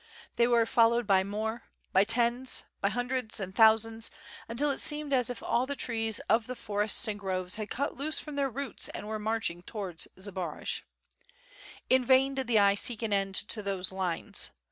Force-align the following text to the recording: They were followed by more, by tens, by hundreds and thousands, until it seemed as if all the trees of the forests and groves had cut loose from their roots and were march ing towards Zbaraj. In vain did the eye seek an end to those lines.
They 0.35 0.47
were 0.47 0.65
followed 0.65 1.05
by 1.05 1.23
more, 1.23 1.65
by 1.93 2.05
tens, 2.05 2.63
by 2.81 2.89
hundreds 2.89 3.39
and 3.39 3.53
thousands, 3.55 4.09
until 4.47 4.71
it 4.71 4.79
seemed 4.79 5.13
as 5.13 5.29
if 5.29 5.43
all 5.43 5.67
the 5.67 5.75
trees 5.75 6.17
of 6.21 6.47
the 6.47 6.55
forests 6.55 7.07
and 7.07 7.19
groves 7.19 7.53
had 7.57 7.69
cut 7.69 7.95
loose 7.97 8.19
from 8.19 8.33
their 8.35 8.49
roots 8.49 8.87
and 8.87 9.07
were 9.07 9.19
march 9.19 9.51
ing 9.51 9.61
towards 9.61 10.07
Zbaraj. 10.17 10.81
In 11.87 12.03
vain 12.03 12.33
did 12.33 12.47
the 12.47 12.57
eye 12.57 12.73
seek 12.73 13.03
an 13.03 13.13
end 13.13 13.35
to 13.49 13.61
those 13.61 13.91
lines. 13.91 14.49